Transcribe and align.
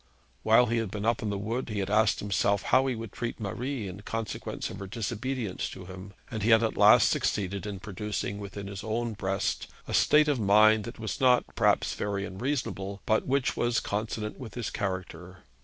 While 0.41 0.65
he 0.65 0.77
had 0.77 0.89
been 0.89 1.05
up 1.05 1.21
in 1.21 1.29
the 1.29 1.37
wood, 1.37 1.69
he 1.69 1.77
had 1.77 1.91
asked 1.91 2.21
himself 2.21 2.63
how 2.63 2.87
he 2.87 2.95
would 2.95 3.11
treat 3.11 3.39
Marie 3.39 3.87
in 3.87 4.01
consequence 4.01 4.71
of 4.71 4.79
her 4.79 4.87
disobedience 4.87 5.69
to 5.69 5.85
him; 5.85 6.15
and 6.31 6.41
he 6.41 6.49
had 6.49 6.63
at 6.63 6.75
last 6.75 7.09
succeeded 7.09 7.67
in 7.67 7.79
producing 7.79 8.39
within 8.39 8.65
his 8.65 8.83
own 8.83 9.13
breast 9.13 9.67
a 9.87 9.93
state 9.93 10.27
of 10.27 10.39
mind 10.39 10.85
that 10.85 10.97
was 10.97 11.21
not 11.21 11.45
perhaps 11.55 11.93
very 11.93 12.27
reasonable, 12.27 13.03
but 13.05 13.27
which 13.27 13.55
was 13.55 13.79
consonant 13.79 14.39
with 14.39 14.55
his 14.55 14.71
character. 14.71 15.43